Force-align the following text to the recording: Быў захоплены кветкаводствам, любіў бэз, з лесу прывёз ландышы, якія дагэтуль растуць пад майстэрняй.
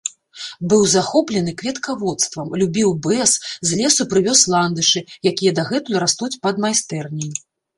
Быў 0.71 0.81
захоплены 0.93 1.51
кветкаводствам, 1.59 2.47
любіў 2.63 2.89
бэз, 3.07 3.31
з 3.67 3.79
лесу 3.83 4.09
прывёз 4.15 4.41
ландышы, 4.55 4.99
якія 5.33 5.51
дагэтуль 5.61 6.01
растуць 6.07 6.33
пад 6.49 6.55
майстэрняй. 6.67 7.31